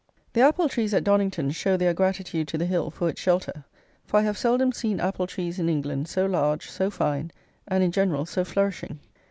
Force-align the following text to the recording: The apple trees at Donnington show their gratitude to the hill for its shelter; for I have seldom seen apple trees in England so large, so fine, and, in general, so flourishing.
The 0.33 0.41
apple 0.41 0.67
trees 0.67 0.95
at 0.95 1.03
Donnington 1.03 1.51
show 1.51 1.77
their 1.77 1.93
gratitude 1.93 2.47
to 2.47 2.57
the 2.57 2.65
hill 2.65 2.89
for 2.89 3.07
its 3.07 3.21
shelter; 3.21 3.65
for 4.03 4.19
I 4.19 4.23
have 4.23 4.35
seldom 4.35 4.71
seen 4.71 4.99
apple 4.99 5.27
trees 5.27 5.59
in 5.59 5.69
England 5.69 6.07
so 6.07 6.25
large, 6.25 6.71
so 6.71 6.89
fine, 6.89 7.29
and, 7.67 7.83
in 7.83 7.91
general, 7.91 8.25
so 8.25 8.43
flourishing. 8.43 8.99